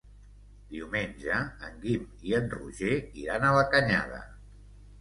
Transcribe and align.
Diumenge 0.71 1.35
en 1.67 1.77
Guim 1.85 2.09
i 2.31 2.35
en 2.39 2.49
Roger 2.55 2.99
iran 3.27 3.49
a 3.51 3.55
la 3.61 3.69
Canyada. 3.77 4.27